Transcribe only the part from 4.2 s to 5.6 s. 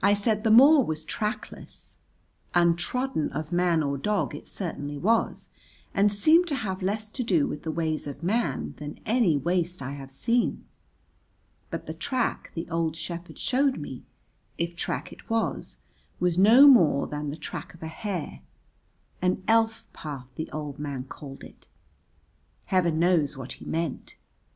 it certainly was